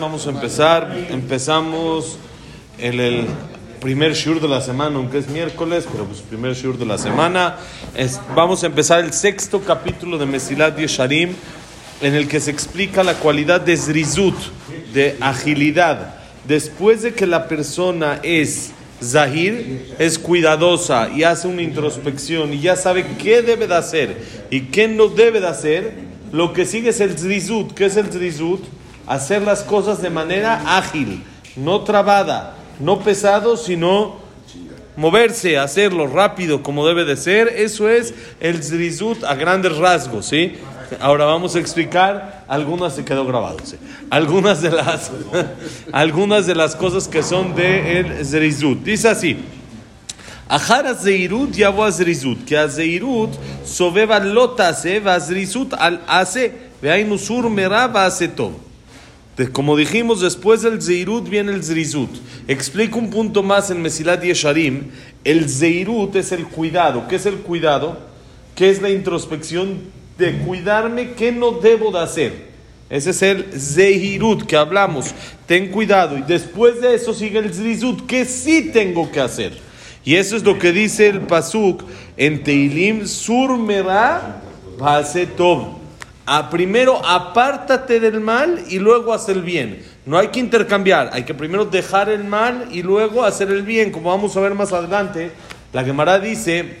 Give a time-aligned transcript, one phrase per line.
[0.00, 0.96] Vamos a empezar.
[1.10, 2.18] Empezamos
[2.78, 3.26] en el
[3.80, 7.56] primer shur de la semana, aunque es miércoles, pero pues primer shur de la semana.
[7.94, 11.30] Es- vamos a empezar el sexto capítulo de Mesilat Yesharim,
[12.00, 14.34] en el que se explica la cualidad de Zrizut,
[14.92, 16.14] de agilidad.
[16.46, 22.76] Después de que la persona es Zahir, es cuidadosa y hace una introspección y ya
[22.76, 24.16] sabe qué debe de hacer
[24.50, 27.72] y qué no debe de hacer, lo que sigue es el Zrizut.
[27.72, 28.62] ¿Qué es el Zrizut?
[29.06, 31.22] Hacer las cosas de manera ágil,
[31.54, 34.16] no trabada, no pesado, sino
[34.96, 37.48] moverse, hacerlo rápido como debe de ser.
[37.48, 40.54] Eso es el Zrizut a grandes rasgos, ¿sí?
[41.00, 43.76] Ahora vamos a explicar algunas, se quedó grabado, ¿sí?
[44.10, 45.10] Algunas de las,
[45.92, 48.82] algunas de las cosas que son de el Zrizut.
[48.82, 49.38] Dice así.
[50.47, 53.29] אחר הזהירות יבוא הזריזות, כי הזהירות
[53.65, 56.45] סובב על לא תעשה, והזריזות על עשה,
[56.83, 58.59] והיינו סור מרע ועשה טוב.
[59.37, 62.09] De- Como dijimos, después del Zeirut viene el Zrizut.
[62.49, 64.91] Explico un punto más en Mesilat Yesharim.
[65.23, 67.07] El Zeirut es el cuidado.
[67.07, 67.97] ¿Qué es el cuidado?
[68.55, 69.67] ¿Qué es la introspección
[70.17, 71.13] de cuidarme?
[71.13, 72.33] ¿Qué no debo de hacer?
[72.89, 75.13] Ese es el Zeirut que hablamos.
[75.47, 76.17] Ten cuidado.
[76.17, 78.05] Y después de eso sigue el Zrizut.
[78.05, 79.53] ¿Qué sí tengo que hacer?
[80.06, 81.82] Y eso es lo que dice el Pasuk
[82.16, 83.58] en Teilim, Sur
[85.36, 85.66] Tov.
[86.24, 89.82] A primero apártate del mal y luego haz el bien.
[90.04, 93.90] No hay que intercambiar, hay que primero dejar el mal y luego hacer el bien.
[93.90, 95.32] Como vamos a ver más adelante,
[95.72, 96.76] la Gemara dice,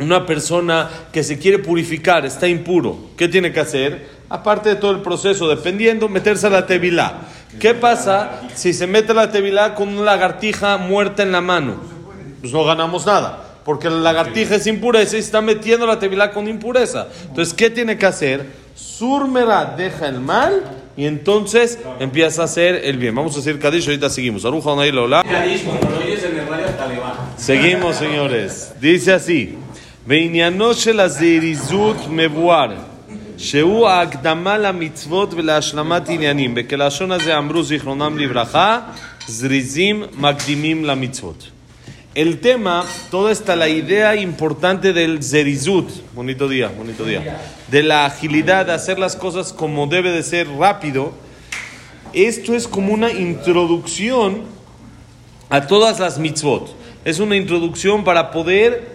[0.00, 4.08] una persona que se quiere purificar, está impuro, ¿qué tiene que hacer?
[4.28, 7.20] Aparte de todo el proceso, dependiendo, meterse a la tevilá.
[7.60, 11.97] ¿Qué pasa si se mete a la tevilá con una lagartija muerta en la mano?
[12.41, 13.49] Pues no ganamos nada.
[13.63, 17.07] Porque la lagartija es impureza y se está metiendo la tevilá con impureza.
[17.29, 18.45] Entonces, ¿qué tiene que hacer?
[18.75, 20.63] Surmera deja el mal
[20.97, 23.15] y entonces empieza a hacer el bien.
[23.15, 24.43] Vamos a decir Kadish, ahorita seguimos.
[24.43, 25.23] Aruja Onay Lola.
[25.23, 27.29] Kadish, como lo oyes en el radio, hasta le baja.
[27.37, 28.73] Seguimos, señores.
[28.81, 29.55] Dice así:
[30.07, 32.71] בעניינו של הזריזות מבואר
[33.37, 36.55] שהוא ההקדמה למצוות ולהשלמת עניינים.
[36.55, 38.79] בכלשון הזה אמרו זיכרונם לברכה,
[39.27, 41.49] זריזים מקדימים למצוות.
[42.14, 47.38] El tema, toda esta la idea importante del zerizut, bonito día, bonito día,
[47.70, 51.12] de la agilidad, de hacer las cosas como debe de ser rápido,
[52.14, 54.44] esto es como una introducción
[55.50, 56.74] a todas las mitzvot.
[57.04, 58.88] Es una introducción para poder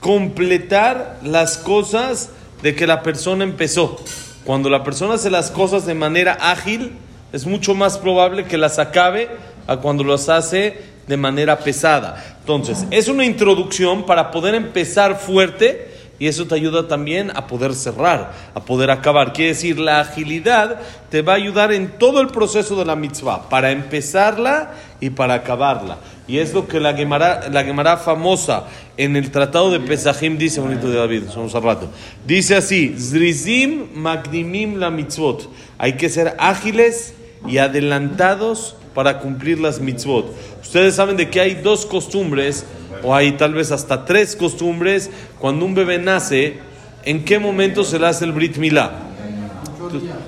[0.00, 2.30] completar las cosas
[2.62, 3.98] de que la persona empezó.
[4.44, 6.92] Cuando la persona hace las cosas de manera ágil,
[7.32, 9.28] es mucho más probable que las acabe
[9.66, 12.37] a cuando las hace de manera pesada.
[12.48, 15.86] Entonces, es una introducción para poder empezar fuerte
[16.18, 19.34] y eso te ayuda también a poder cerrar, a poder acabar.
[19.34, 23.50] Quiere decir, la agilidad te va a ayudar en todo el proceso de la mitzvah,
[23.50, 25.98] para empezarla y para acabarla.
[26.26, 28.64] Y es lo que la Gemara, la Gemara famosa
[28.96, 31.90] en el tratado de Pesachim dice, bonito de David, somos al rato.
[32.26, 35.50] Dice así, Zrizim magdimim la mitzvot.
[35.76, 37.12] Hay que ser ágiles
[37.46, 40.34] y adelantados para cumplir las mitzvot.
[40.60, 42.66] Ustedes saben de que hay dos costumbres,
[43.04, 46.58] o hay tal vez hasta tres costumbres, cuando un bebé nace,
[47.04, 48.90] ¿en qué momento se le hace el Brit Milá?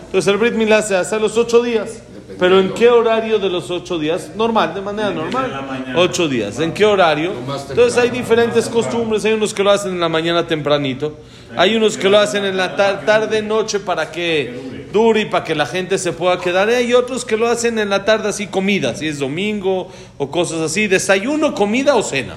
[0.06, 2.02] Entonces el Brit Milá se hace a los ocho días.
[2.38, 4.30] ¿Pero en qué horario de los ocho días?
[4.36, 5.92] Normal, de manera normal.
[5.96, 6.60] Ocho días.
[6.60, 7.32] ¿En qué horario?
[7.70, 9.24] Entonces hay diferentes costumbres.
[9.24, 11.18] Hay unos que lo hacen en la mañana tempranito.
[11.56, 15.44] Hay unos que lo hacen en la tar- tarde, noche para que dure y para
[15.44, 16.68] que la gente se pueda quedar.
[16.68, 20.60] Hay otros que lo hacen en la tarde así comida, si es domingo o cosas
[20.60, 20.86] así.
[20.86, 22.36] Desayuno, comida o cena.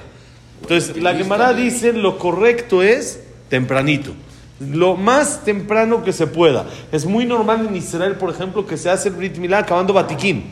[0.62, 4.12] Entonces la Gemara dice lo correcto es tempranito.
[4.60, 6.64] Lo más temprano que se pueda.
[6.92, 10.44] Es muy normal en Israel, por ejemplo, que se hace el Brit Milá acabando Batiquín.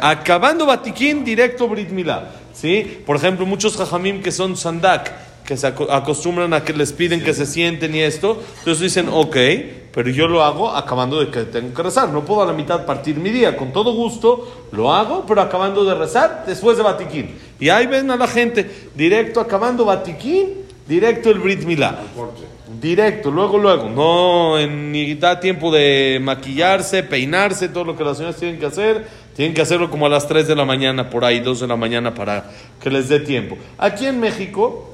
[0.00, 2.30] Acabando Batiquín, directo Brit Milá.
[2.54, 3.02] ¿Sí?
[3.06, 5.12] Por ejemplo, muchos jajamim que son sandak,
[5.44, 9.08] que se aco- acostumbran a que les piden que se sienten y esto, entonces dicen,
[9.08, 9.36] ok,
[9.92, 12.08] pero yo lo hago acabando de que tengo que rezar.
[12.10, 13.56] No puedo a la mitad partir mi día.
[13.56, 17.34] Con todo gusto lo hago, pero acabando de rezar después de Batiquín.
[17.58, 20.50] Y ahí ven a la gente, directo acabando Batiquín,
[20.86, 21.98] directo el Brit Milá.
[22.80, 23.88] Directo, luego, luego.
[23.88, 28.66] No en- ni da tiempo de maquillarse, peinarse, todo lo que las señoras tienen que
[28.66, 29.06] hacer.
[29.34, 31.76] Tienen que hacerlo como a las 3 de la mañana, por ahí, 2 de la
[31.76, 32.50] mañana, para
[32.82, 33.56] que les dé tiempo.
[33.78, 34.90] Aquí en México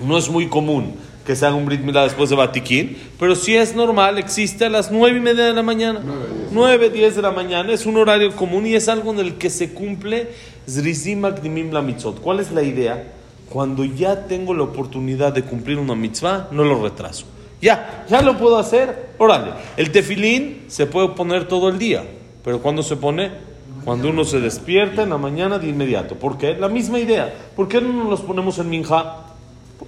[0.00, 3.56] no es muy común que se haga un Brit Milá después de Batiquín, pero sí
[3.56, 6.00] es normal, existe a las 9 y media de la mañana.
[6.52, 9.50] 9, 10 de la mañana, es un horario común y es algo en el que
[9.50, 10.28] se cumple
[10.68, 12.20] Zrizim Akdimim la Mitzot.
[12.20, 13.12] ¿Cuál es la idea?
[13.48, 17.26] Cuando ya tengo la oportunidad de cumplir una mitzvah, no lo retraso.
[17.60, 19.10] Ya, ya lo puedo hacer.
[19.18, 22.04] Órale, el tefilín se puede poner todo el día,
[22.42, 23.30] pero ¿cuándo se pone?
[23.84, 26.16] Cuando uno se despierta en la mañana de inmediato.
[26.16, 26.54] ¿Por qué?
[26.54, 27.32] La misma idea.
[27.54, 29.33] ¿Por qué no nos los ponemos en minja?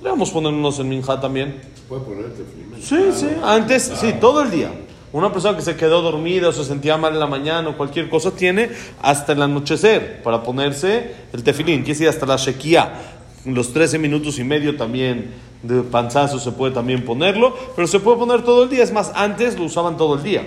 [0.07, 1.61] Podríamos ponernos en minja también.
[1.89, 2.45] Puede ponerte.
[2.81, 4.71] Sí, sí, antes, sí, todo el día.
[5.13, 8.09] Una persona que se quedó dormida o se sentía mal en la mañana o cualquier
[8.09, 8.71] cosa tiene
[9.03, 12.93] hasta el anochecer para ponerse el tefilín, quiere decir hasta la shequía.
[13.47, 18.17] Los 13 minutos y medio también de panzazo se puede también ponerlo, pero se puede
[18.17, 18.85] poner todo el día.
[18.85, 20.47] Es más, antes lo usaban todo el día.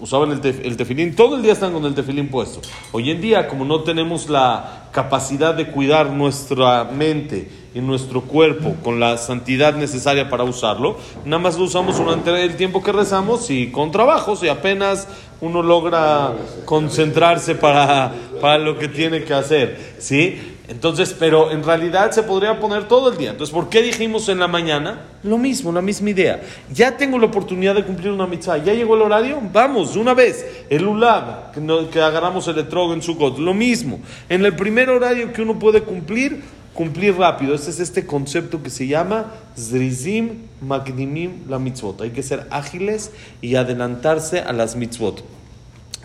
[0.00, 2.60] Usaban el, tef- tefilín, todo el día están con el tefilín puesto.
[2.92, 8.74] Hoy en día, como no tenemos la capacidad de cuidar nuestra mente y nuestro cuerpo
[8.82, 13.48] con la santidad necesaria para usarlo, nada más lo usamos durante el tiempo que rezamos
[13.50, 15.08] y con trabajos y apenas
[15.40, 16.32] uno logra
[16.64, 19.94] concentrarse para, para lo que tiene que hacer.
[19.98, 20.51] ¿Sí?
[20.72, 23.32] Entonces, pero en realidad se podría poner todo el día.
[23.32, 25.02] Entonces, ¿por qué dijimos en la mañana?
[25.22, 26.42] Lo mismo, la misma idea.
[26.72, 28.56] Ya tengo la oportunidad de cumplir una mitzvah.
[28.56, 29.38] ¿Ya llegó el horario?
[29.52, 30.46] Vamos, una vez.
[30.70, 31.52] El ulab,
[31.90, 33.38] que agarramos el etrog en Sukkot.
[33.38, 34.00] Lo mismo.
[34.30, 36.42] En el primer horario que uno puede cumplir,
[36.72, 37.54] cumplir rápido.
[37.54, 39.26] Este es este concepto que se llama
[39.58, 42.00] Zrizim Magdimim la mitzvot.
[42.00, 45.22] Hay que ser ágiles y adelantarse a las mitzvot.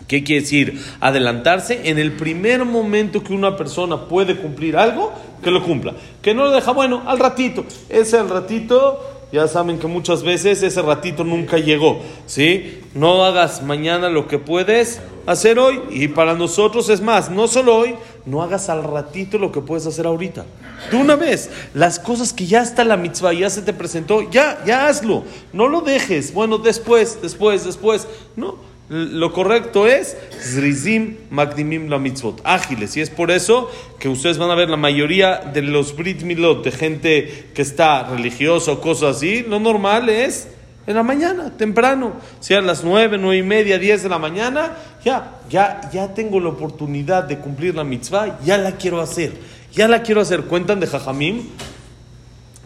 [0.08, 0.82] ¿Qué quiere decir?
[1.00, 5.12] Adelantarse en el primer momento que una persona puede cumplir algo,
[5.42, 5.92] que lo cumpla.
[6.22, 7.66] Que no lo deja, bueno, al ratito.
[7.90, 9.00] Ese al ratito,
[9.32, 12.00] ya saben que muchas veces ese ratito nunca llegó.
[12.26, 12.80] ¿Sí?
[12.94, 15.82] No hagas mañana lo que puedes hacer hoy.
[15.90, 17.94] Y para nosotros es más, no solo hoy,
[18.24, 20.46] no hagas al ratito lo que puedes hacer ahorita.
[20.90, 24.64] De una vez, las cosas que ya está la mitzvah, ya se te presentó, ya,
[24.64, 25.24] ya hazlo.
[25.52, 26.32] No lo dejes.
[26.32, 28.08] Bueno, después, después, después.
[28.36, 28.67] No.
[28.88, 32.96] Lo correcto es Zrizim Magdimim la mitzvot, ágiles.
[32.96, 36.64] Y es por eso que ustedes van a ver la mayoría de los Brit Milot,
[36.64, 40.48] de gente que está religiosa o cosas así, lo normal es
[40.86, 42.14] en la mañana, temprano.
[42.40, 44.72] Si a las nueve, nueve y media, diez de la mañana,
[45.04, 49.34] ya, ya, ya tengo la oportunidad de cumplir la mitzvah, ya la quiero hacer.
[49.72, 50.44] Ya la quiero hacer.
[50.44, 51.42] Cuentan de Jajamim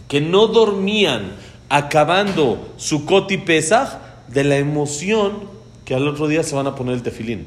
[0.07, 1.33] que no dormían
[1.69, 3.89] acabando su y Pesach
[4.29, 5.62] de la emoción
[5.93, 7.45] que al otro día se van a poner el tefilín.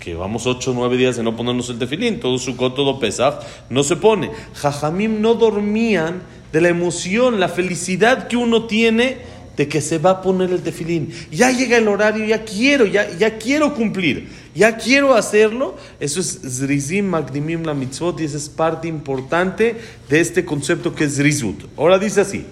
[0.00, 3.40] Que vamos ocho o 9 días de no ponernos el tefilín, todo Sukkot, todo Pesach,
[3.70, 4.32] no se pone.
[4.54, 6.20] Jajamim no dormían
[6.52, 9.18] de la emoción, la felicidad que uno tiene
[9.56, 11.12] de que se va a poner el tefilín.
[11.30, 15.76] Ya llega el horario, ya quiero, ya, ya quiero cumplir, ya quiero hacerlo.
[16.00, 19.76] Eso es Zrizim Magdimim la mitzvot y esa es parte importante
[20.08, 21.66] de este concepto que es Zrizut.
[21.76, 22.46] Ahora dice así,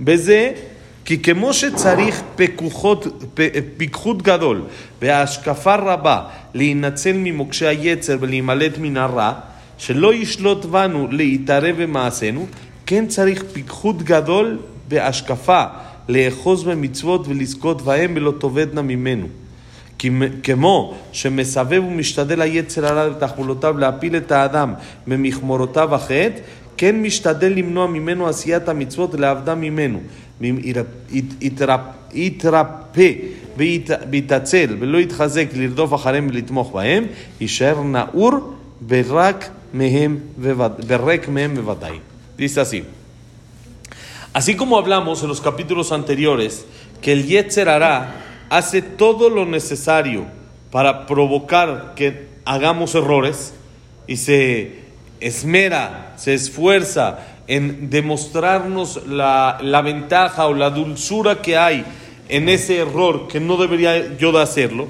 [0.00, 0.75] desde
[1.06, 3.40] כי כמו שצריך פיקחות, פ-
[3.76, 4.62] פיקחות גדול
[5.02, 6.22] והשקפה רבה
[6.54, 9.32] להינצל ממוקשי היצר ולהימלט מן הרע,
[9.78, 12.46] שלא ישלוט בנו להתערב במעשינו,
[12.86, 14.58] כן צריך פיקחות גדול
[14.88, 15.64] והשקפה
[16.08, 19.26] לאחוז במצוות ולזכות בהם ולא תאבדנה ממנו.
[20.42, 24.74] כמו שמסבב ומשתדל היצר הרע בתחבולותיו להפיל את האדם
[25.06, 26.38] במכמורותיו החטא,
[26.77, 29.99] כן משתדל למנוע ממנו עשיית המצוות ולעבדה ממנו.
[30.41, 33.11] ואם ירפ- ית- יתרפ- יתרפא
[33.57, 37.05] וית- ויתעצל ולא יתחזק לרדוף אחריהם ולתמוך בהם,
[37.41, 38.31] יישאר נעור
[38.87, 41.99] ורק מהם בווד- וריק מהם בוודאי.
[42.39, 42.83] Dice así.
[44.33, 46.65] Así como hablamos en los capítulos anteriores,
[47.01, 47.95] que el Yetzer Hará
[48.49, 50.25] hace todo lo necesario
[50.71, 52.07] para provocar que
[52.45, 53.53] hagamos errores
[54.07, 54.71] y se
[55.20, 61.84] esmera, se esfuerza en demostrarnos la, la ventaja o la dulzura que hay
[62.28, 64.88] en ese error que no debería yo de hacerlo,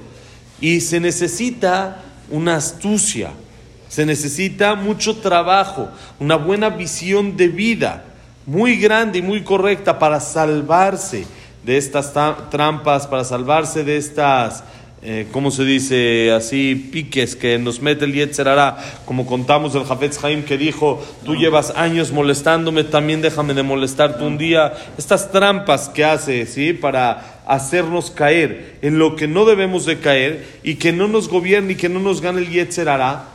[0.61, 3.31] y se necesita una astucia,
[3.89, 8.05] se necesita mucho trabajo, una buena visión de vida,
[8.47, 11.27] muy grande y muy correcta para salvarse
[11.63, 14.65] de estas ta- trampas, para salvarse de estas,
[15.03, 16.33] eh, ¿cómo se dice?
[16.33, 21.05] Así, piques que nos mete el Yetzer Hará, como contamos del Jafetz Haim que dijo,
[21.25, 24.73] tú llevas años molestándome, también déjame de molestarte un día.
[24.97, 26.73] Estas trampas que hace, ¿sí?
[26.73, 31.75] Para hacernos caer en lo que no debemos de caer y que no nos gobierne
[31.75, 33.27] y que no nos gane el Yetzer Hará,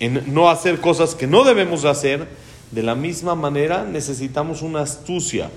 [0.00, 2.28] en no hacer cosas que no debemos de hacer,
[2.70, 5.50] de la misma manera necesitamos una astucia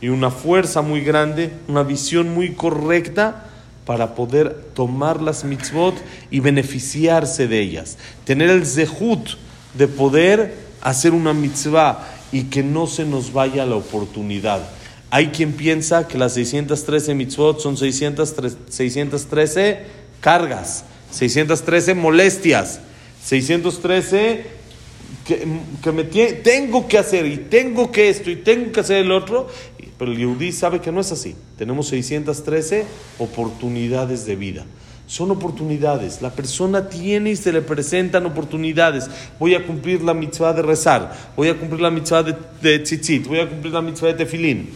[0.00, 3.46] y una fuerza muy grande, una visión muy correcta
[3.86, 5.94] para poder tomar las mitzvot
[6.30, 7.96] y beneficiarse de ellas.
[8.24, 9.38] Tener el zehut
[9.74, 14.68] de poder hacer una mitzvah y que no se nos vaya la oportunidad.
[15.10, 19.78] Hay quien piensa que las 613 mitzvot son 613, 613
[20.20, 22.80] cargas, 613 molestias,
[23.24, 24.55] 613
[25.26, 25.46] que,
[25.82, 29.12] que me tie- tengo que hacer y tengo que esto y tengo que hacer el
[29.12, 29.48] otro.
[29.98, 31.34] Pero el Yehudi sabe que no es así.
[31.56, 32.84] Tenemos 613
[33.18, 34.64] oportunidades de vida.
[35.06, 36.20] Son oportunidades.
[36.20, 39.08] La persona tiene y se le presentan oportunidades.
[39.38, 41.16] Voy a cumplir la mitzvah de rezar.
[41.36, 43.26] Voy a cumplir la mitzvah de, de tzitzit.
[43.26, 44.70] Voy a cumplir la mitzvah de tefilín.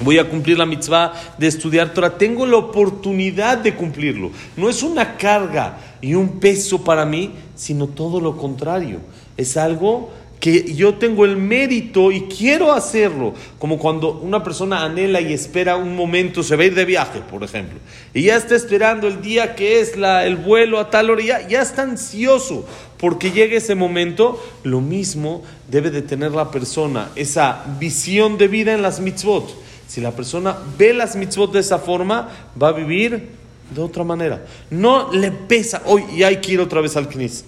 [0.00, 2.18] Voy a cumplir la mitzvah de estudiar Torah.
[2.18, 4.30] Tengo la oportunidad de cumplirlo.
[4.56, 8.98] No es una carga y un peso para mí, sino todo lo contrario.
[9.36, 10.10] Es algo
[10.44, 15.76] que yo tengo el mérito y quiero hacerlo, como cuando una persona anhela y espera
[15.76, 17.78] un momento, se va a ir de viaje, por ejemplo,
[18.12, 21.48] y ya está esperando el día que es la, el vuelo a tal hora, ya,
[21.48, 22.66] ya está ansioso
[22.98, 28.74] porque llegue ese momento, lo mismo debe de tener la persona, esa visión de vida
[28.74, 29.64] en las mitzvot.
[29.86, 32.28] Si la persona ve las mitzvot de esa forma,
[32.60, 33.30] va a vivir
[33.70, 34.44] de otra manera.
[34.70, 37.44] No le pesa, hoy ya hay que ir otra vez al knis.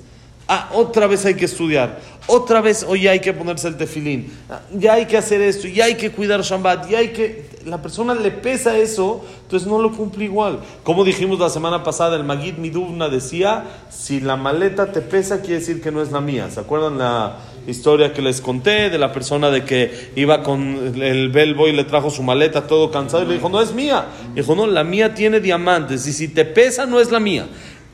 [0.49, 1.99] Ah, otra vez hay que estudiar.
[2.29, 4.33] Otra vez, hoy hay que ponerse el tefilín.
[4.49, 5.67] Ah, Ya hay que hacer esto.
[5.67, 6.89] Ya hay que cuidar Shabbat.
[6.89, 7.47] Ya hay que.
[7.67, 10.61] La persona le pesa eso, entonces no lo cumple igual.
[10.85, 15.59] Como dijimos la semana pasada, el Magid Miduvna decía: si la maleta te pesa, quiere
[15.59, 16.49] decir que no es la mía.
[16.49, 21.29] ¿Se acuerdan la historia que les conté de la persona de que iba con el
[21.31, 24.07] belbo y le trajo su maleta todo cansado y le dijo: No es mía.
[24.33, 26.07] Dijo: No, la mía tiene diamantes.
[26.07, 27.49] Y si te pesa, no es la mía.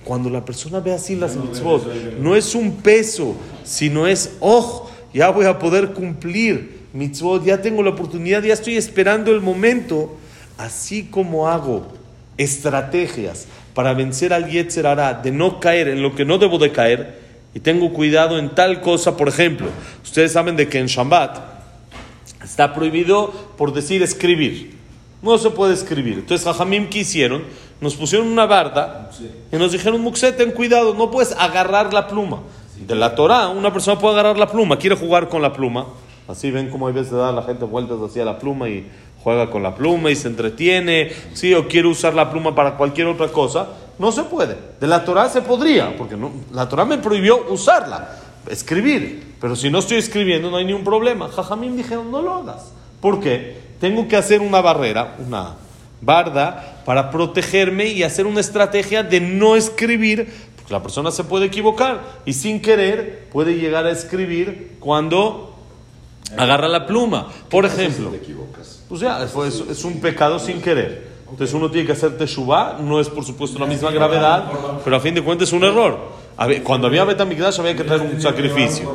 [0.04, 1.86] Cuando la persona ve así las mitzvot,
[2.20, 7.82] no es un peso, sino es, oh, ya voy a poder cumplir mitzvot, ya tengo
[7.82, 10.16] la oportunidad, ya estoy esperando el momento,
[10.58, 11.86] así como hago
[12.36, 16.72] estrategias para vencer al Yetzer Hará, de no caer en lo que no debo de
[16.72, 17.20] caer,
[17.54, 19.68] y tengo cuidado en tal cosa, por ejemplo,
[20.02, 21.38] ustedes saben de que en Shabbat
[22.42, 24.76] está prohibido por decir escribir.
[25.22, 26.14] No se puede escribir.
[26.14, 27.44] Entonces, Jajamim, ¿qué hicieron?
[27.82, 29.10] Nos pusieron una barda
[29.50, 32.38] y nos dijeron, Muxé, ten cuidado, no puedes agarrar la pluma.
[32.86, 35.86] De la Torah, una persona puede agarrar la pluma, quiere jugar con la pluma.
[36.28, 38.88] Así ven como hay veces da la gente vueltas hacia la pluma y
[39.24, 41.10] juega con la pluma y se entretiene.
[41.32, 43.66] Sí, o quiere usar la pluma para cualquier otra cosa.
[43.98, 44.56] No se puede.
[44.80, 48.16] De la Torah se podría, porque no, la Torah me prohibió usarla,
[48.48, 49.34] escribir.
[49.40, 51.28] Pero si no estoy escribiendo, no hay ningún problema.
[51.28, 52.72] Jajamim dijeron, no lo hagas.
[53.00, 53.56] ¿Por qué?
[53.80, 55.56] Tengo que hacer una barrera, una
[56.00, 61.46] barda, para protegerme y hacer una estrategia de no escribir, porque la persona se puede
[61.46, 65.56] equivocar y sin querer puede llegar a escribir cuando
[66.36, 67.28] agarra la pluma.
[67.50, 68.82] Por ejemplo, te equivocas.
[68.88, 71.12] pues ya, es, es- es un pecado sin querer.
[71.30, 74.44] Entonces uno tiene que hacer teshuvah, no es por supuesto la misma gravedad,
[74.84, 75.98] pero a fin de cuentas es un error.
[76.62, 78.90] Cuando había Betamigdash había que traer un sacrificio.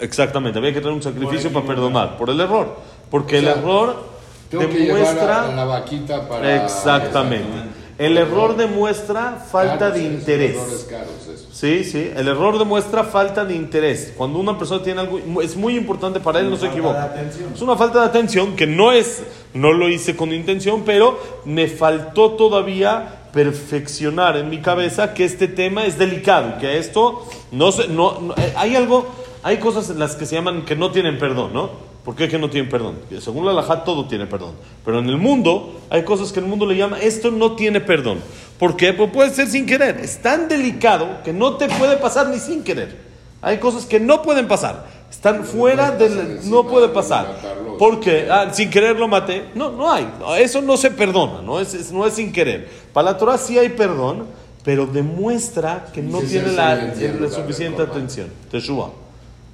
[0.00, 2.76] Exactamente, había que traer un sacrificio para perdonar por el error.
[3.10, 4.11] Porque el error
[4.60, 5.54] Tengo que llevar a, a demuestra...
[5.56, 6.64] la vaquita para...
[6.64, 7.72] Exactamente.
[7.98, 10.56] El error demuestra falta Caros, de interés.
[10.56, 11.46] Errores caros, eso.
[11.52, 14.14] Sí, sí, el error demuestra falta de interés.
[14.16, 17.14] Cuando una persona tiene algo, es muy importante para él, no se equivoca.
[17.54, 19.22] Es una falta de atención que no es,
[19.54, 25.46] no lo hice con intención, pero me faltó todavía perfeccionar en mi cabeza que este
[25.46, 29.06] tema es delicado, que esto no se, no, no- eh, hay algo,
[29.42, 31.91] hay cosas en las que se llaman que no tienen perdón, ¿no?
[32.04, 32.96] ¿Por qué que no tienen perdón?
[33.20, 34.54] Según la Lajá todo tiene perdón.
[34.84, 38.18] Pero en el mundo hay cosas que el mundo le llama, esto no tiene perdón.
[38.58, 38.92] ¿Por qué?
[38.92, 40.00] Pues puede ser sin querer.
[40.00, 42.96] Es tan delicado que no te puede pasar ni sin querer.
[43.40, 44.86] Hay cosas que no pueden pasar.
[45.10, 46.48] Están fuera del...
[46.50, 47.28] No puede de pasar.
[47.36, 47.76] matarlos.
[47.78, 48.26] ¿Por qué?
[48.30, 49.44] Ah, sin querer lo maté.
[49.54, 50.08] No, no hay.
[50.38, 51.42] Eso no se perdona.
[51.42, 52.68] No es, es- no es sin querer.
[52.92, 54.26] Para la Torah sí hay perdón,
[54.64, 58.28] pero demuestra que no Sí, tiene sí, la, entiendo, la la suficiente atención.
[58.50, 58.90] Teshuvah.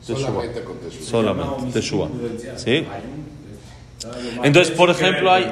[0.01, 1.07] Solamente con Teshuvah.
[1.07, 2.09] Solamente, Teshuvah.
[2.57, 2.85] ¿Sí?
[4.43, 5.51] Entonces, por ejemplo, hay...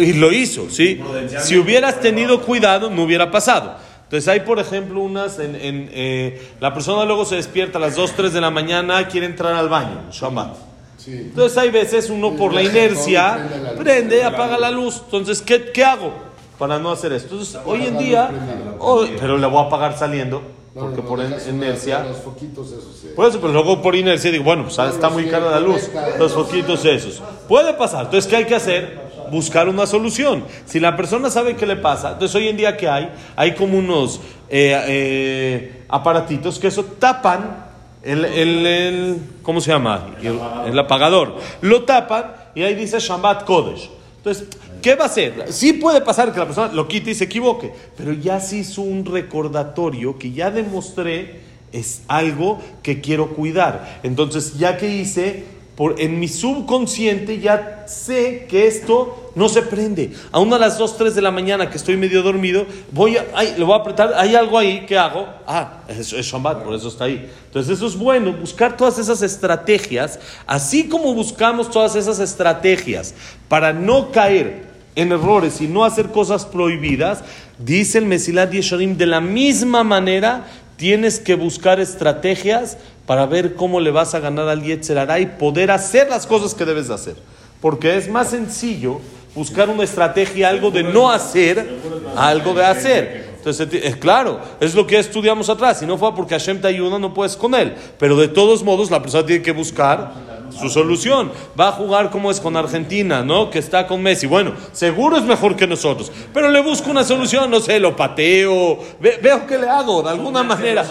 [0.00, 1.00] Y lo hizo, ¿sí?
[1.40, 3.76] Si hubieras tenido cuidado, no hubiera pasado.
[4.04, 5.38] Entonces hay, por ejemplo, unas...
[5.38, 9.06] En, en, eh, la persona luego se despierta a las 2, 3 de la mañana,
[9.08, 10.56] quiere entrar al baño, Shabbat.
[10.98, 11.12] Sí.
[11.12, 13.48] Entonces hay veces uno por la inercia
[13.78, 15.02] Prende apaga la luz.
[15.04, 16.12] Entonces, ¿qué, qué hago
[16.58, 17.34] para no hacer esto?
[17.34, 18.30] Entonces, hoy en día...
[18.78, 20.42] oh, pero le voy a apagar saliendo,
[20.80, 22.04] porque no, por una- inercia...
[22.04, 23.12] Los foquitos esos.
[23.14, 25.90] Por eso, pero luego por inercia digo, bueno, pues ah, está muy cara la luz,
[26.18, 27.22] los foquitos esos.
[27.48, 28.04] Puede pasar.
[28.06, 29.06] Entonces, ¿qué hay que hacer?
[29.30, 30.44] Buscar una solución.
[30.66, 33.10] Si la persona sabe qué le pasa, entonces hoy en día, ¿qué hay?
[33.34, 37.64] Hay como unos eh, eh, aparatitos que eso tapan
[38.04, 40.06] el, el, el- ¿cómo se llama?
[40.22, 41.36] El, el apagador.
[41.60, 43.90] Lo tapan y ahí dice Shabbat Kodesh.
[44.18, 44.46] Entonces,
[44.82, 45.46] ¿qué va a hacer?
[45.52, 48.82] Sí puede pasar que la persona lo quite y se equivoque, pero ya se hizo
[48.82, 51.40] un recordatorio que ya demostré
[51.72, 54.00] es algo que quiero cuidar.
[54.02, 55.44] Entonces, ya que hice,
[55.76, 60.12] por, en mi subconsciente ya sé que esto no se prende.
[60.32, 63.54] Aún a las 2, 3 de la mañana que estoy medio dormido, voy a, ay,
[63.58, 65.28] le voy a apretar, hay algo ahí, ¿qué hago?
[65.46, 67.30] Ah, es, es Shabbat, por eso está ahí.
[67.44, 73.14] Entonces eso es bueno, buscar todas esas estrategias, así como buscamos todas esas estrategias
[73.48, 74.64] para no caer
[74.94, 77.22] en errores y no hacer cosas prohibidas,
[77.58, 83.80] dice el Mesilat Yesharim, de la misma manera tienes que buscar estrategias para ver cómo
[83.80, 86.94] le vas a ganar al Yetzer Hará y poder hacer las cosas que debes de
[86.94, 87.16] hacer.
[87.60, 89.00] Porque es más sencillo
[89.34, 91.78] buscar una estrategia, algo de no hacer,
[92.16, 93.36] algo de hacer.
[93.36, 95.78] Entonces, es claro, es lo que estudiamos atrás.
[95.78, 97.74] Si no fue porque Hashem te ayuda, no puedes con él.
[97.98, 100.12] Pero de todos modos, la persona tiene que buscar
[100.56, 101.30] su solución.
[101.58, 103.50] Va a jugar como es con Argentina, ¿no?
[103.50, 104.26] Que está con Messi.
[104.26, 106.10] Bueno, seguro es mejor que nosotros.
[106.34, 110.10] Pero le busco una solución, no sé, lo pateo, ve- veo qué le hago, de
[110.10, 110.84] alguna manera.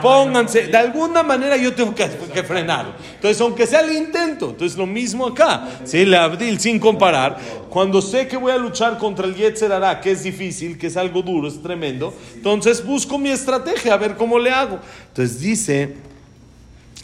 [0.00, 2.96] Pónganse, de alguna manera yo tengo que, que frenar.
[3.14, 5.68] Entonces, aunque sea el intento, entonces lo mismo acá.
[5.84, 7.36] Sí, le Abdil, sin comparar,
[7.68, 10.96] cuando sé que voy a luchar contra el Yetzer Hará, que es difícil, que es
[10.96, 14.78] algo duro, es tremendo, entonces busco mi estrategia, a ver cómo le hago.
[15.08, 15.96] Entonces dice,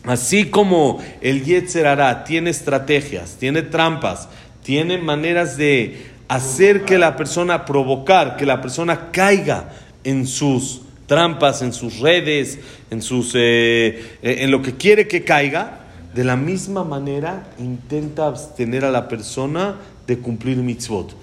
[0.08, 4.30] Así como el Yetzer Hará tiene estrategias, tiene trampas,
[4.62, 9.68] tiene maneras de hacer que la persona, provocar que la persona caiga
[10.04, 12.58] en sus trampas, en sus redes,
[12.90, 15.80] en, sus, eh, eh, en lo que quiere que caiga,
[16.14, 21.14] de la misma manera intenta abstener a la persona de cumplir mitzvot.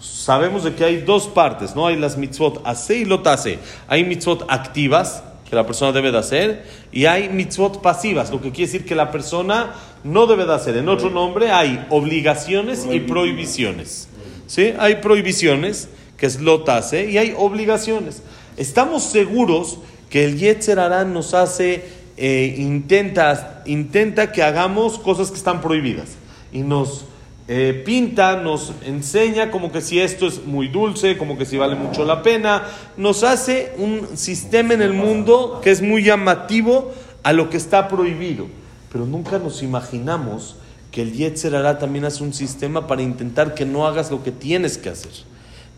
[0.00, 1.86] Sabemos de que hay dos partes, ¿no?
[1.86, 3.58] Hay las mitzvot hace y lotase.
[3.88, 8.52] Hay mitzvot activas, que la persona debe de hacer, y hay mitzvot pasivas, lo que
[8.52, 10.78] quiere decir que la persona no debe de hacer.
[10.78, 14.08] En otro nombre hay obligaciones y prohibiciones.
[14.46, 14.72] ¿Sí?
[14.78, 18.22] Hay prohibiciones, que es lotase, y hay obligaciones.
[18.56, 19.78] Estamos seguros
[20.08, 21.84] que el Yetzer Hará nos hace,
[22.16, 26.12] eh, intenta, intenta que hagamos cosas que están prohibidas,
[26.50, 27.04] y nos
[27.48, 31.74] eh, pinta, nos enseña como que si esto es muy dulce, como que si vale
[31.74, 32.64] mucho la pena,
[32.96, 36.92] nos hace un sistema en el mundo que es muy llamativo
[37.24, 38.46] a lo que está prohibido,
[38.92, 40.56] pero nunca nos imaginamos
[40.92, 44.30] que el Yetzer Hará también hace un sistema para intentar que no hagas lo que
[44.30, 45.12] tienes que hacer.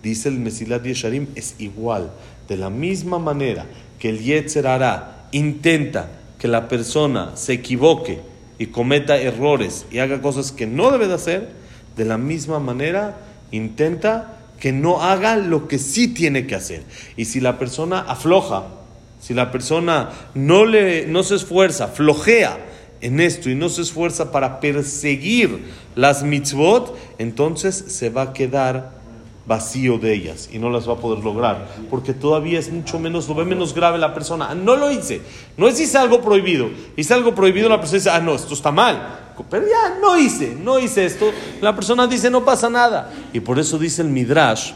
[0.03, 2.11] Dice el Mesilat Yesharim, es igual,
[2.47, 3.65] de la misma manera
[3.99, 10.23] que el Yetzer Hará intenta que la persona se equivoque y cometa errores y haga
[10.23, 11.49] cosas que no debe de hacer,
[11.97, 13.17] de la misma manera
[13.51, 16.83] intenta que no haga lo que sí tiene que hacer.
[17.17, 18.65] Y si la persona afloja,
[19.21, 22.59] si la persona no, le, no se esfuerza, flojea
[23.01, 25.65] en esto y no se esfuerza para perseguir
[25.95, 29.04] las mitzvot, entonces se va a quedar
[29.47, 33.29] vacío de ellas y no las va a poder lograr, porque todavía es mucho menos,
[33.29, 34.49] lo ve menos grave la persona.
[34.51, 35.21] Ah, No lo hice,
[35.57, 38.73] no es hice algo prohibido, hice algo prohibido, la persona dice, ah, no, esto está
[38.73, 41.31] mal, pero ya no hice, no hice esto,
[41.61, 43.13] la persona dice, no pasa nada.
[43.33, 44.73] Y por eso dice el Midrash,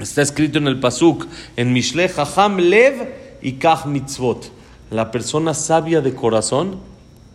[0.00, 1.26] está escrito en el Pasuk,
[1.56, 4.50] en Mishle Hacham Lev y Kach Mitzvot,
[4.90, 6.80] la persona sabia de corazón,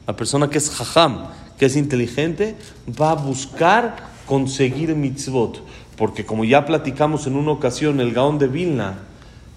[0.07, 1.27] la persona que es Hacham,
[1.59, 2.55] que es inteligente,
[2.99, 5.61] va a buscar conseguir mitzvot.
[6.03, 8.95] Porque como ya platicamos en una ocasión, el Gaón de Vilna,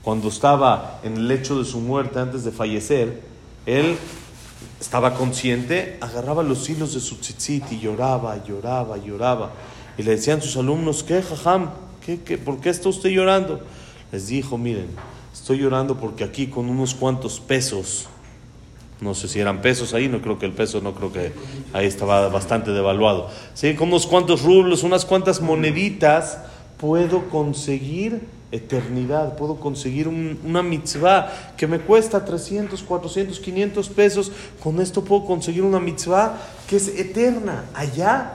[0.02, 3.20] cuando estaba en el lecho de su muerte antes de fallecer,
[3.66, 3.96] él
[4.80, 9.50] estaba consciente, agarraba los hilos de su tzitzit y lloraba, lloraba, lloraba.
[9.98, 11.70] Y le decían sus alumnos, ¿qué, jajam?
[12.00, 13.58] ¿Qué, qué, ¿Por qué está usted llorando?
[14.12, 14.86] Les dijo, miren,
[15.32, 18.06] estoy llorando porque aquí con unos cuantos pesos,
[19.00, 21.32] no sé si eran pesos ahí, no creo que el peso, no creo que
[21.72, 23.28] ahí estaba bastante devaluado.
[23.54, 26.38] Sí, con unos cuantos rublos, unas cuantas moneditas,
[26.78, 28.20] puedo conseguir
[28.52, 34.30] eternidad, puedo conseguir un- una mitzvah que me cuesta 300, 400, 500 pesos.
[34.62, 37.64] Con esto puedo conseguir una mitzvah que es eterna.
[37.74, 38.34] Allá,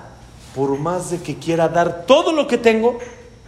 [0.53, 2.99] por más de que quiera dar todo lo que tengo,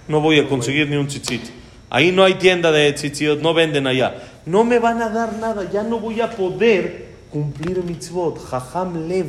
[0.07, 1.43] no voy a conseguir ni un tzitzit.
[1.89, 4.15] Ahí no hay tienda de tzitziot, no venden allá.
[4.45, 8.39] No me van a dar nada, ya no voy a poder cumplir mitzvot.
[8.49, 9.27] Jajam lev.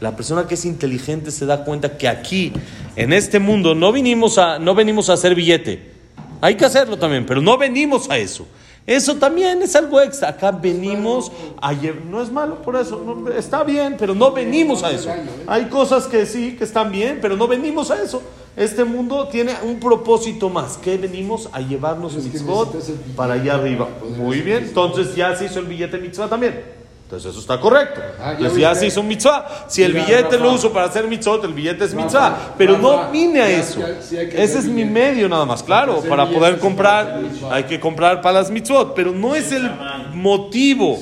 [0.00, 2.52] La persona que es inteligente se da cuenta que aquí,
[2.94, 5.92] en este mundo, no vinimos a, no venimos a hacer billete.
[6.40, 8.46] Hay que hacerlo también, pero no venimos a eso.
[8.86, 10.30] Eso también es algo extra.
[10.30, 11.72] Acá venimos a
[12.08, 13.02] No es malo por eso.
[13.04, 15.10] no- está bien, pero no venimos a eso.
[15.46, 18.22] Hay cosas que sí, que están bien, pero no venimos a eso.
[18.58, 20.76] Este mundo tiene un propósito más.
[20.76, 22.74] Que venimos a llevarnos Es mitzvot
[23.16, 23.88] para allá arriba.
[24.16, 24.64] Muy bien.
[24.64, 26.76] Entonces ya se hizo el billete mitzvah también.
[27.04, 28.02] Entonces eso está correcto.
[28.20, 29.64] Ah, ya Entonces ya se hizo un mitzvah.
[29.68, 32.54] Si el billete lo uso para hacer mitzvot, el billete es Rafa, mitzvah.
[32.58, 33.80] Pero no Rafa, vine a eso.
[33.80, 36.02] ya- Ese es mi medio nada más, claro.
[36.06, 38.94] Para poder comprar, hay que comprar para las mitzvot.
[38.94, 39.70] Pero no es el
[40.14, 40.98] motivo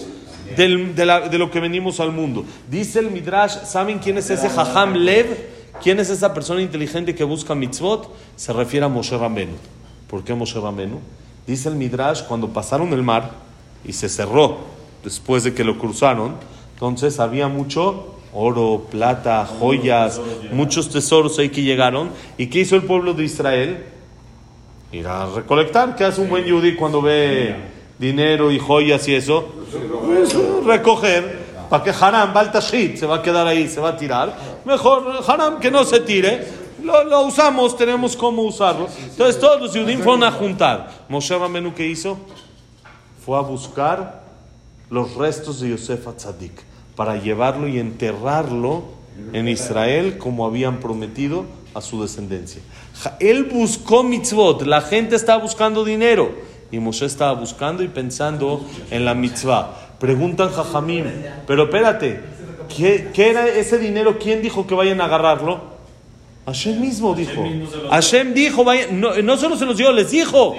[0.56, 2.44] del- de, la- de lo que venimos al mundo.
[2.70, 5.55] Dice el Midrash, ¿saben quién es ese Jajam Lev?
[5.82, 8.10] ¿Quién es esa persona inteligente que busca mitzvot?
[8.36, 9.54] Se refiere a Moshe Rabenu.
[10.08, 11.00] ¿Por qué Moshe Rabenu?
[11.46, 13.30] Dice el Midrash, cuando pasaron el mar
[13.84, 14.58] y se cerró
[15.04, 16.34] después de que lo cruzaron,
[16.74, 20.20] entonces había mucho oro, plata, joyas,
[20.52, 22.10] muchos tesoros ahí que llegaron.
[22.36, 23.84] ¿Y qué hizo el pueblo de Israel?
[24.92, 25.96] Ir a recolectar.
[25.96, 27.54] ¿Qué hace un buen yudí cuando ve
[27.98, 29.48] dinero y joyas y eso?
[30.04, 30.34] Pues,
[30.64, 31.45] recoger.
[31.68, 34.36] Para que Haram, Baltashit, se va a quedar ahí, se va a tirar.
[34.64, 36.46] Mejor Haram que no se tire.
[36.82, 38.88] Lo, lo usamos, tenemos cómo usarlo.
[39.02, 40.90] Entonces todos los yudim fueron a juntar.
[41.08, 42.18] Moshe Ramenu, ¿qué hizo?
[43.24, 44.22] Fue a buscar
[44.90, 46.52] los restos de Yosef Atzadik
[46.94, 48.84] para llevarlo y enterrarlo
[49.32, 52.62] en Israel como habían prometido a su descendencia.
[53.20, 56.30] Él buscó mitzvot, la gente estaba buscando dinero
[56.70, 59.85] y Moshe estaba buscando y pensando en la mitzvah.
[59.98, 61.04] Preguntan Jajamim,
[61.46, 62.20] pero espérate,
[62.74, 64.18] ¿qué, qué era ese dinero?
[64.18, 65.76] ¿Quién dijo que vayan a agarrarlo?
[66.46, 67.42] Hashem mismo dijo.
[67.90, 70.54] Hashem dijo, vayan- no, no solo se los dio, les dijo.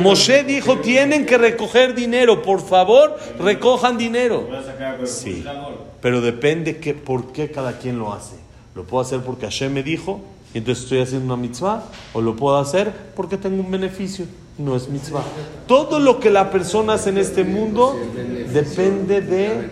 [0.00, 4.48] Moshe dijo, tienen que recoger dinero, por favor, recojan dinero.
[5.06, 5.44] Sí,
[6.00, 8.36] pero depende que, por qué cada quien lo hace.
[8.74, 10.20] Lo puedo hacer porque Hashem me dijo,
[10.54, 11.82] y entonces estoy haciendo una mitzvah,
[12.14, 14.24] o lo puedo hacer porque tengo un beneficio,
[14.58, 15.24] no es mitzvah.
[15.66, 17.96] Todo lo que la persona hace en este mundo
[18.52, 19.70] depende de...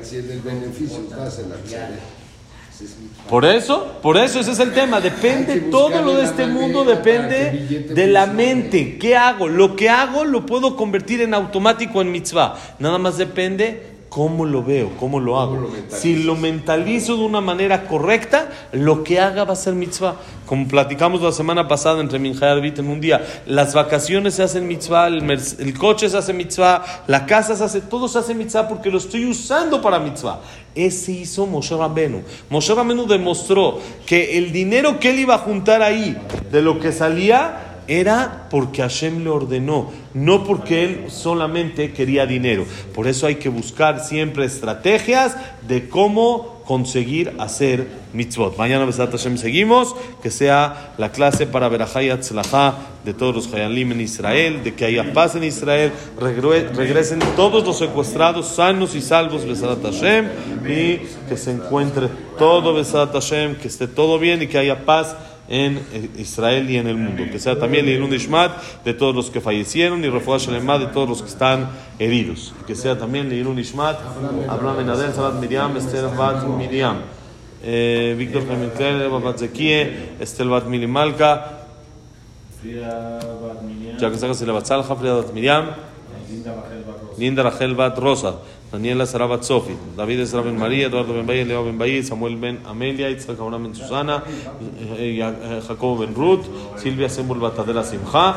[3.28, 5.00] Por eso, por eso ese es el tema.
[5.00, 8.98] Depende, todo lo de este mundo depende de la mente.
[8.98, 9.48] ¿Qué hago?
[9.48, 12.56] Lo que hago lo puedo convertir en automático en mitzvah.
[12.78, 15.56] Nada más depende cómo lo veo, cómo lo hago.
[15.56, 20.16] lo si lo mentalizo de una manera correcta, lo que haga va a ser mitzvah.
[20.50, 24.66] Como platicamos la semana pasada entre Minja y en un día, las vacaciones se hacen
[24.66, 28.90] mitzvah, el coche se hace mitzvah, la casa se hace, todo se hace mitzvah porque
[28.90, 30.40] lo estoy usando para mitzvah.
[30.74, 32.24] Ese hizo Moshe Rabenu.
[32.48, 36.16] Moshe Rabenu demostró que el dinero que él iba a juntar ahí,
[36.50, 42.64] de lo que salía, era porque Hashem le ordenó, no porque él solamente quería dinero.
[42.92, 45.36] Por eso hay que buscar siempre estrategias
[45.68, 48.56] de cómo conseguir hacer mitzvot.
[48.56, 49.96] Mañana, Besat Hashem, seguimos.
[50.22, 54.74] Que sea la clase para Berajá y Atzlajá de todos los Hayalim en Israel, de
[54.74, 60.28] que haya paz en Israel, regre- regresen todos los secuestrados sanos y salvos, Besat Hashem,
[60.64, 65.16] y que se encuentre todo, Besat Hashem, que esté todo bien y que haya paz
[65.50, 65.82] en
[66.16, 67.24] Israel y en el mundo.
[67.30, 71.08] Que sea también Leilun Ishmat de todos los que fallecieron y Refuah Shalema de todos
[71.08, 72.54] los que están heridos.
[72.66, 73.98] Que sea también Leilun Ishmat,
[74.48, 76.98] Abraham Benadel, Sabat Miriam, Esther Bat Miriam,
[77.64, 81.66] eh, Víctor Jaime Kler, Bat Zekie, Estel Bat Milimalka,
[83.98, 85.70] Jack Zagas Bat Salja, Frida Bat Miriam,
[87.18, 88.36] Linda Rachel Bat Rosa,
[88.72, 93.11] Daniela Sara Bat Sofi, David Ezra Ben María, Eduardo Ben Leo Ben Samuel Ben Amelia,
[93.11, 94.22] Itzhak Ben Susana,
[94.96, 98.37] eh, eh, eh, Jacobo Ben Ruth, Silvia Sembul Bat Adela Simcha.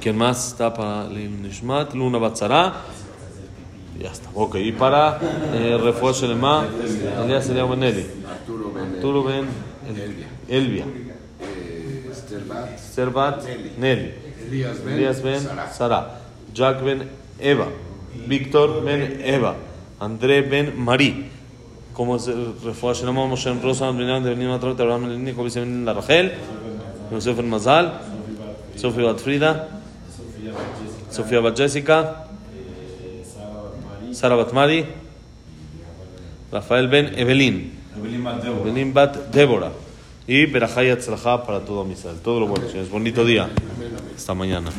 [0.00, 1.94] ¿Quién más está para Leilun Nishmat?
[1.94, 2.72] Luna Bat Sara.
[4.00, 4.28] Ya está.
[4.34, 5.20] Ok, y para
[5.54, 6.66] eh, Refuah Shelema,
[7.24, 9.46] Elías Eliyahu Ben Eli, Arturo Ben
[10.48, 10.84] Elvia,
[12.76, 13.44] Servat
[13.78, 14.14] Nelly.
[14.50, 15.40] Elías Ben.
[15.72, 16.20] Sara,
[16.52, 17.68] Jack Ben Eva,
[18.26, 19.56] Víctor Ben Eva,
[20.00, 21.30] André Ben Marí.
[21.92, 25.44] Como es el refuerzo, se llama Moshe Rosa, Ben de Benin Matrot, Abraham Ben Nico,
[25.44, 26.32] Vicente Ben La Rachel,
[27.10, 28.00] Yosef Ben Mazal,
[28.76, 29.68] Sofía Bat Frida,
[31.10, 32.26] Sofía Bat Jessica,
[34.12, 34.86] Sara Bat Mari,
[36.50, 39.70] Rafael Ben Evelyn, Evelyn Bat Débora.
[40.26, 42.16] Y Berajá y Atzlajá para todo Misal.
[42.20, 42.90] Todo lo bueno, señores.
[42.90, 43.50] Bonito día.
[44.16, 44.70] Hasta mañana.